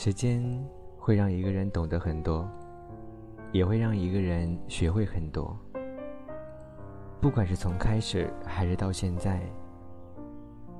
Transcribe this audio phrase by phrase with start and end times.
[0.00, 0.40] 时间
[0.96, 2.48] 会让一个人懂得很多，
[3.50, 5.58] 也会让一个人学会很多。
[7.20, 9.42] 不管是从开始还是到现在，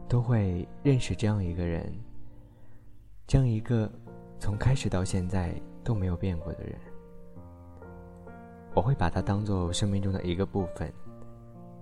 [0.09, 1.93] 都会认识这样一个人，
[3.27, 3.91] 这样一个
[4.39, 6.79] 从开始到现在都没有变过的人。
[8.73, 10.93] 我会把它当做生命中的一个部分，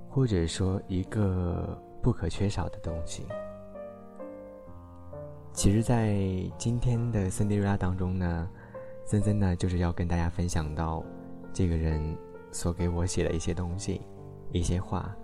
[0.09, 3.26] 或者说一个不可缺少的东西。
[5.57, 6.15] 其实，在
[6.59, 8.49] 今天的森迪瑞拉当中呢，
[9.07, 11.02] 森森呢就是要跟大家分享到
[11.51, 12.15] 这个人
[12.52, 14.02] 所给我写的一些东西、
[14.52, 15.16] 一些话、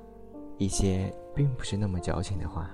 [0.56, 2.70] 一些并不是那么矫情的话。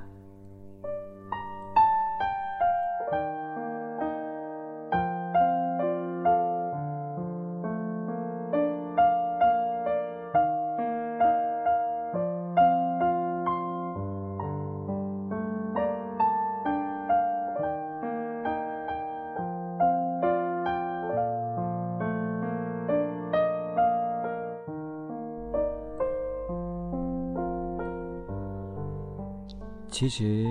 [29.99, 30.47] 其实，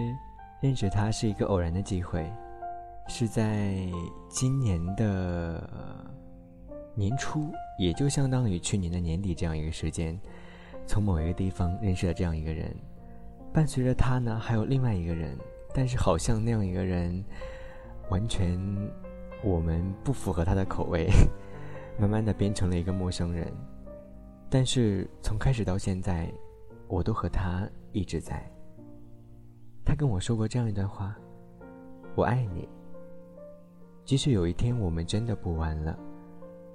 [0.59, 2.29] 认识他是一个偶然的机会，
[3.07, 3.77] 是在
[4.27, 5.69] 今年的
[6.93, 10.19] 年初，也就相当于去年的年底这样一个时间，
[10.85, 12.75] 从某一个地方认识了这样一个人。
[13.53, 15.37] 伴随着他呢，还有另外一个人，
[15.73, 17.23] 但是好像那样一个人，
[18.09, 18.59] 完全
[19.41, 21.07] 我们不符合他的口味，
[21.97, 23.49] 慢慢的变成了一个陌生人。
[24.49, 26.29] 但是从开始到现在，
[26.89, 28.45] 我都和他一直在。
[29.87, 31.15] 他跟我说过这样一段话
[32.13, 32.67] ：“我爱你。
[34.03, 35.97] 即使有一天我们真的不玩了，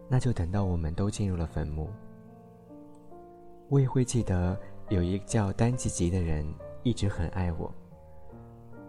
[0.09, 1.91] 那就等到我们都进入了坟墓。
[3.69, 4.59] 我也会记得
[4.89, 6.43] 有一个叫丹吉吉的人
[6.85, 7.71] 一直很爱我。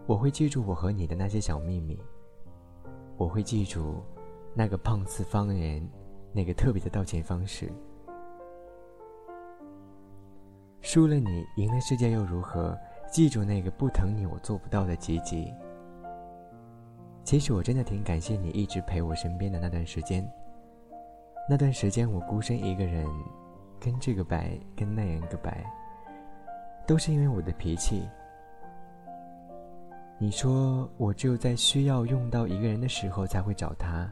[0.05, 1.99] 我会记住我和你的那些小秘密。
[3.17, 4.01] 我会记住
[4.53, 5.85] 那个胖次方言，
[6.31, 7.69] 那个特别的道歉方式。
[10.79, 12.73] 输了你，赢了世界又如何？”
[13.13, 15.53] 记住那个不疼你我做不到的吉吉。
[17.23, 20.27] 其实我真的挺感谢你一直陪我身边的那段时间。
[21.47, 23.07] 那段时间我孤身一个人，
[23.79, 25.63] 跟这个白跟那样个白，
[26.87, 28.09] 都是因为我的脾气。
[30.17, 34.11] 你说我只有在需要用到一个人的时候才会找他，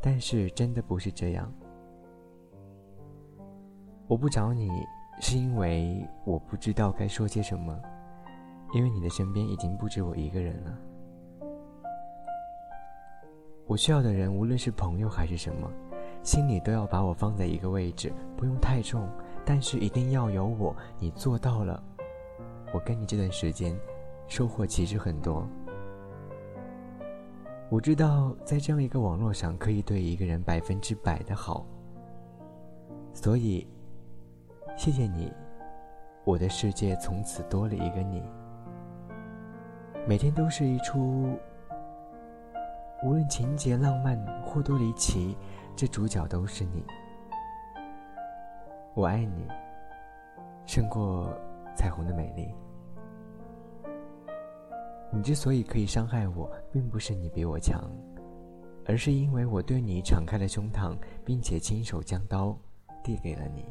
[0.00, 1.52] 但是真的不是这样。
[4.06, 4.70] 我不找你，
[5.20, 7.78] 是因为我不知道该说些什么。
[8.72, 10.78] 因为你的身边已经不止我一个人了，
[13.66, 15.70] 我需要的人，无论是朋友还是什么，
[16.22, 19.06] 心里都要把我放在一个位置，不用太重，
[19.44, 20.74] 但是一定要有我。
[20.98, 21.82] 你做到了，
[22.72, 23.78] 我跟你这段时间
[24.26, 25.46] 收获其实很多。
[27.68, 31.66] 我知道在这样一个网络上可以对一个人百分之百的好，
[33.12, 33.66] 所以
[34.78, 35.30] 谢谢你，
[36.24, 38.22] 我的世界从此多了一个你。
[40.04, 41.38] 每天都是一出，
[43.04, 45.36] 无论情节浪漫或多离奇，
[45.76, 46.84] 这主角都是你。
[48.94, 49.46] 我爱你，
[50.66, 51.32] 胜过
[51.76, 52.52] 彩虹的美丽。
[55.12, 57.88] 你之所以可以伤害我，并不是你比我强，
[58.84, 62.58] 而是因为我对你敞开了胸膛，并且亲手将刀
[63.04, 63.64] 递给了你。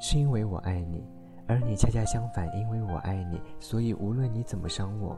[0.00, 1.17] 是因为我爱你。
[1.48, 5.16] 而你恰恰相反，因为我爱你，所以无论你怎么伤我，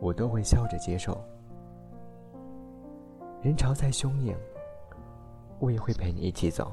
[0.00, 1.18] 我都会笑着接受。
[3.40, 4.36] 人潮再汹涌，
[5.58, 6.72] 我也会陪你一起走。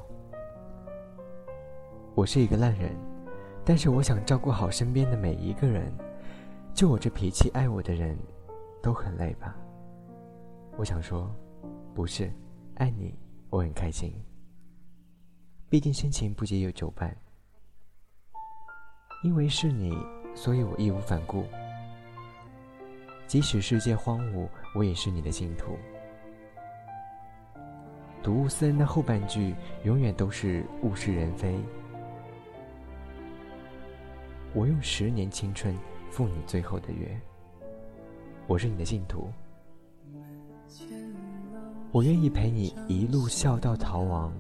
[2.14, 2.94] 我是一个烂人，
[3.64, 5.92] 但是我想照顾好身边的每一个人。
[6.74, 8.18] 就我这脾气，爱我的人
[8.82, 9.56] 都很累吧？
[10.78, 11.30] 我想说，
[11.96, 12.32] 不是，
[12.76, 13.18] 爱你，
[13.50, 14.14] 我很开心。
[15.70, 17.16] 毕竟深情不及有酒伴。
[19.22, 19.98] 因为是你，
[20.34, 21.44] 所以我义无反顾。
[23.28, 25.78] 即使世界荒芜，我也是你的信徒。
[28.24, 31.58] 睹物思人的后半句，永远都是物是人非。
[34.54, 35.78] 我用十年青春
[36.10, 37.08] 赴你最后的约。
[38.48, 39.30] 我是你的信徒。
[41.92, 44.34] 我愿意陪你一路笑到逃亡。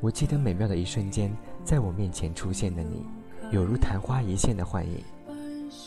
[0.00, 1.34] 我记得美妙的一瞬间，
[1.64, 3.04] 在我面前出现的你。
[3.50, 5.02] 有如昙花一现的幻影，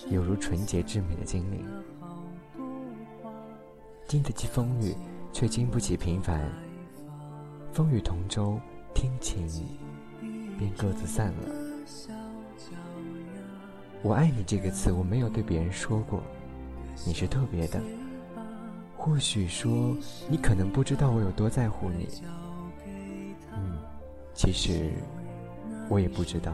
[0.09, 1.65] 有如纯洁至美的精灵，
[4.05, 4.93] 经得起风雨，
[5.31, 6.41] 却经不起平凡。
[7.71, 8.59] 风雨同舟，
[8.93, 9.47] 听晴，
[10.59, 11.49] 便各自散了。
[14.01, 16.21] 我爱你这个词，我没有对别人说过，
[17.05, 17.81] 你是特别的，
[18.97, 19.95] 或许说
[20.29, 22.09] 你可能不知道我有多在乎你。
[23.53, 23.77] 嗯，
[24.33, 24.91] 其实
[25.89, 26.53] 我也不知道。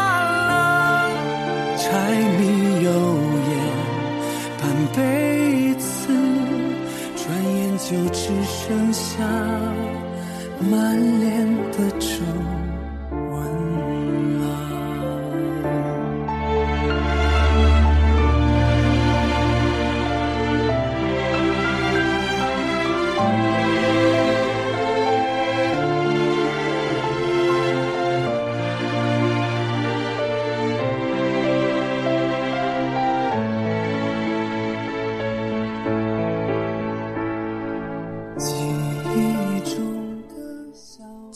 [1.91, 1.97] 柴
[2.39, 2.89] 米油
[3.49, 3.51] 盐
[4.61, 4.63] 半
[4.95, 6.07] 辈子，
[7.17, 7.21] 转
[7.57, 9.11] 眼就只剩下
[10.69, 10.71] 满
[11.19, 12.60] 脸的皱。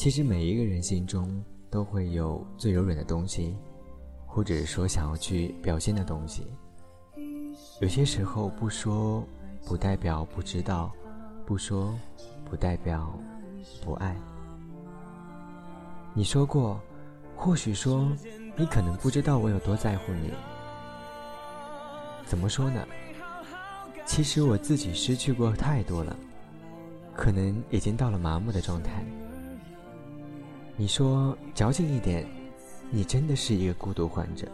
[0.05, 3.57] 其实每一个人心中都会有最柔软的东西，
[4.27, 6.45] 或者说想要去表现的东西。
[7.81, 9.23] 有些时候不说，
[9.65, 10.91] 不代表不知道；
[11.43, 11.97] 不说，
[12.47, 13.17] 不代表
[13.83, 14.15] 不爱。
[16.13, 16.79] 你说过，
[17.35, 18.07] 或许说
[18.55, 20.29] 你可能不知道我有多在乎你。
[22.27, 22.87] 怎么说呢？
[24.05, 26.15] 其实我自己失去过太多了，
[27.15, 29.03] 可能已经到了麻木的状态。
[30.77, 32.27] 你说矫情一点，
[32.89, 34.45] 你真的是一个孤独患者。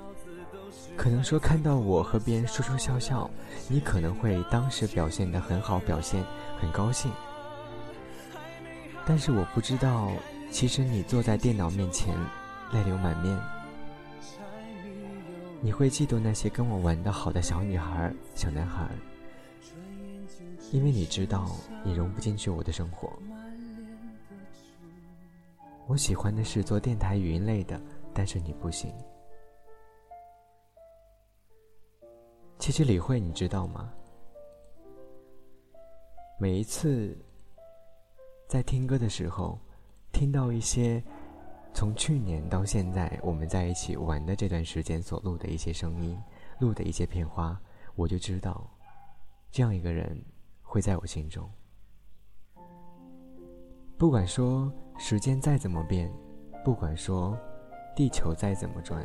[0.96, 3.30] 可能说看到我和别人说说笑笑，
[3.68, 6.24] 你可能会当时表现的很好，表现
[6.60, 7.12] 很高兴。
[9.04, 10.12] 但是我不知道，
[10.52, 12.16] 其实你坐在电脑面前，
[12.72, 13.36] 泪流满面。
[15.60, 18.88] 你会嫉妒那些跟我玩的好的小女孩、小男孩，
[20.72, 21.50] 因为你知道
[21.84, 23.12] 你融不进去我的生活。
[25.92, 27.78] 我喜欢的是做电台语音类的，
[28.14, 28.96] 但是你不行。
[32.58, 33.92] 其实李慧，你知道吗？
[36.40, 37.14] 每一次
[38.48, 39.60] 在听歌的时候，
[40.14, 41.04] 听到一些
[41.74, 46.18] 从去年到现在我们在一起玩的这段时间所录的一些声音，
[46.62, 47.62] 录的一些片花，
[47.96, 48.66] 我就知道，
[49.52, 50.24] 这样一个人
[50.62, 51.52] 会在我心中。
[53.98, 54.72] 不管说。
[55.03, 56.13] 时间再怎么变，
[56.63, 57.36] 不管说
[57.96, 59.03] 地球再怎么转，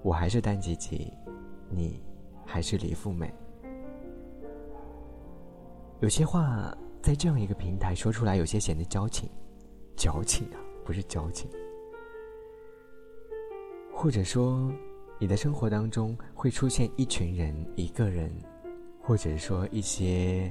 [0.00, 1.12] 我还是单吉吉，
[1.68, 2.00] 你
[2.46, 3.34] 还是李富美。
[5.98, 9.28] 有些话在这样一个平台说出来，有些显得矫情，
[9.96, 11.50] 矫情啊，不是矫情。
[13.92, 14.72] 或者说，
[15.18, 18.32] 你的生活当中会出现一群人、一个人，
[19.02, 20.50] 或者说一些。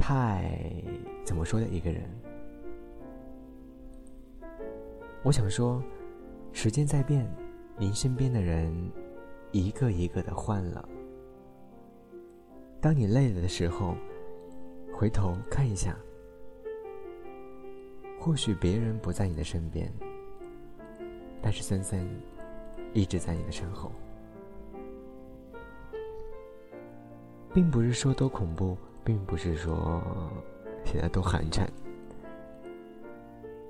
[0.00, 0.50] 太
[1.24, 2.02] 怎么说的一个人？
[5.22, 5.80] 我想说，
[6.52, 7.30] 时间在变，
[7.76, 8.74] 您身边的人
[9.52, 10.88] 一个一个的换了。
[12.80, 13.94] 当你累了的时候，
[14.92, 15.94] 回头看一下，
[18.18, 19.92] 或许别人不在你的身边，
[21.42, 22.08] 但是森森
[22.94, 23.92] 一直在你的身后，
[27.52, 28.76] 并不是说多恐怖。
[29.04, 30.02] 并不是说
[30.84, 31.66] 现在都寒碜。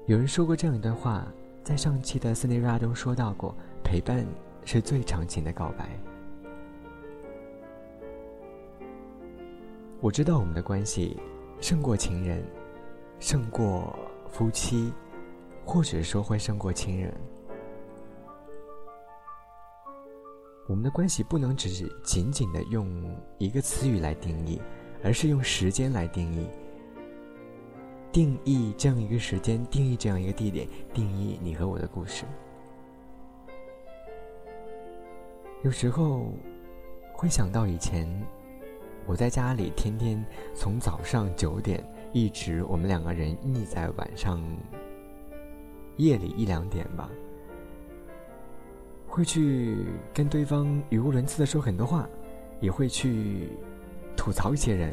[0.06, 1.26] 有人说过这样一段话，
[1.62, 4.26] 在上期的斯内拉中说到过：陪伴
[4.64, 5.88] 是最长情的告白。
[10.00, 11.16] 我知道我们的关系
[11.60, 12.42] 胜过情人，
[13.18, 13.94] 胜过
[14.30, 14.92] 夫妻，
[15.64, 17.14] 或者说会胜过亲人。
[20.66, 22.88] 我们的关系不能只是仅仅的用
[23.38, 24.60] 一个词语来定义。
[25.02, 26.46] 而是用时间来定义，
[28.12, 32.24] 定义这样一个时间，定义这样一个地点，定义你和我的故事。
[35.62, 36.32] 有时候
[37.12, 38.06] 会想到以前，
[39.06, 44.42] 我在家里天天从早上九点一直我们两个人腻在晚上
[45.96, 47.10] 夜里一两点吧，
[49.06, 49.78] 会去
[50.12, 52.08] 跟对方语无伦次的说很多话，
[52.60, 53.48] 也会去。
[54.20, 54.92] 吐槽一些人，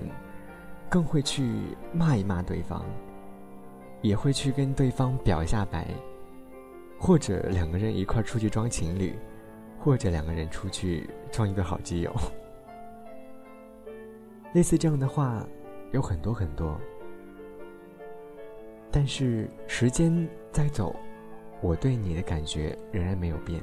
[0.89, 1.45] 更会去
[1.91, 2.85] 骂一骂对方，
[4.01, 5.85] 也会去跟对方表一下白，
[6.97, 9.13] 或者两个人一块出去装情侣，
[9.77, 12.15] 或者两个人出去装一对好基友。
[14.55, 15.45] 类似这样的话
[15.91, 16.79] 有很多很多，
[18.89, 20.95] 但是时间在走，
[21.59, 23.61] 我对你的感觉仍然没有变。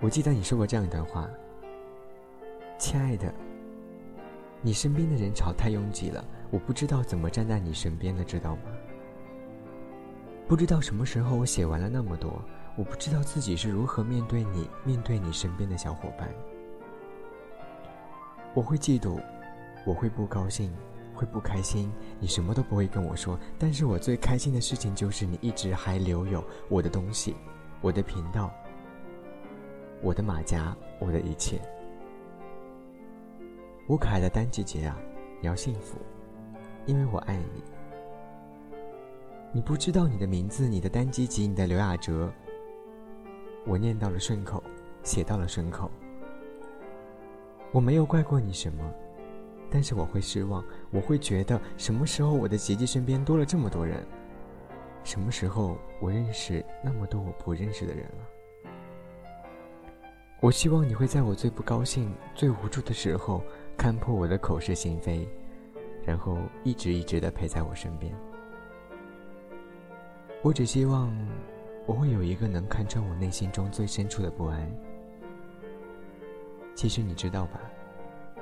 [0.00, 1.26] 我记得你说过这样一段话
[2.80, 3.30] ：“亲爱的，
[4.62, 8.62] 你身边的人潮太拥挤了，我不知道怎么站在你身边了，知道吗？
[10.48, 12.42] 不知道什么时候我写完了那么多，
[12.76, 16.26] 我不知道自己是如何面对你，面对你身边的小伙伴。
[18.54, 19.20] 我会嫉妒，
[19.84, 20.72] 我会不高兴，
[21.14, 27.36] 会不开心，你什么都不会跟我说，但是我最开心的事情就是你一直还留有我的东西，
[27.82, 28.50] 我的频道。”
[30.02, 31.60] 我的马甲，我的一切。
[33.90, 34.96] 我可爱的单季节啊，
[35.40, 35.98] 你要幸福，
[36.86, 37.60] 因为我爱你。
[39.50, 42.32] 你不知道你的名字，你的单机集，你的刘亚哲，
[43.66, 44.62] 我念到了顺口，
[45.02, 45.90] 写到了顺口。
[47.72, 48.80] 我没有怪过你什么，
[49.68, 54.06] 但是我会失望，我会觉得什么时候我的吉吉身边多了这么多人？
[55.02, 58.70] 什么时候我认识那么多我不认识的人了？
[60.40, 63.42] 我希望你会在我最不高兴、最无助的时候
[63.80, 65.26] 看破我的口是心非，
[66.04, 68.14] 然后一直一直的陪在我身边。
[70.42, 71.10] 我只希望
[71.86, 74.70] 我会有一个能看穿我内心中最深处的不安。
[76.74, 77.58] 其实你知道吧，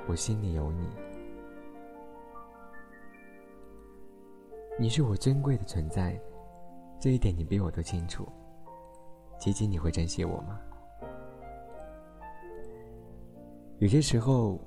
[0.09, 0.89] 我心里有你，
[4.77, 6.19] 你是我珍贵的存在，
[6.99, 8.27] 这一点你比我都清楚。
[9.39, 10.59] 吉吉，你会珍惜我吗？
[13.77, 14.59] 有些时候，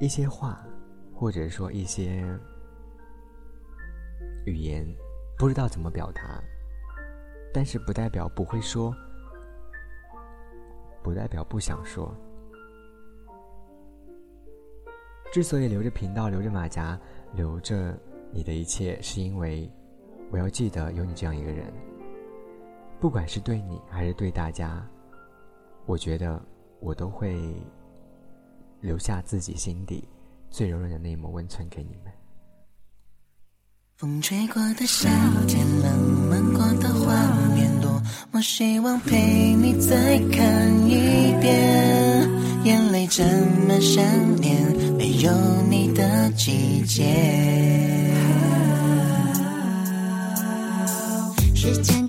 [0.00, 0.64] 一些话，
[1.12, 2.24] 或者说一些
[4.46, 4.86] 语言，
[5.36, 6.40] 不知道怎么表达，
[7.52, 8.94] 但是不代表不会说，
[11.02, 12.14] 不代表不想说。
[15.32, 16.96] 之所以留着频道，留着马甲，
[17.34, 17.98] 留着
[18.30, 19.68] 你的一切，是因为
[20.30, 21.72] 我要记得有你这样一个人，
[23.00, 24.86] 不管是对你还是对大家，
[25.86, 26.40] 我觉得
[26.78, 27.60] 我都会。
[28.80, 30.02] 留下自己心底
[30.50, 32.12] 最柔软的那一抹温存给你们。
[33.96, 35.08] 风吹过的夏
[35.48, 35.98] 天，浪
[36.30, 37.12] 漫过的画
[37.54, 42.30] 面，多么希望陪你再看一遍。
[42.64, 43.26] 眼泪沾
[43.66, 44.04] 满想
[44.40, 45.32] 念，没有
[45.68, 47.04] 你的季节。
[51.54, 52.07] 时间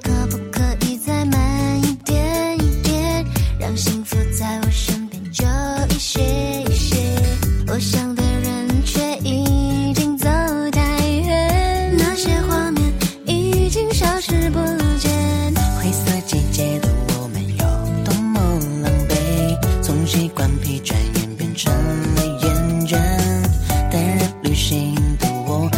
[24.42, 25.70] 旅行的我，